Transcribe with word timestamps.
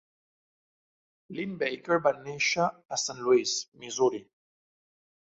Linn-Baker 1.39 2.01
va 2.09 2.15
nàixer 2.25 2.69
a 2.69 3.01
Saint 3.05 3.23
Louis, 3.23 3.57
Missouri. 3.87 4.27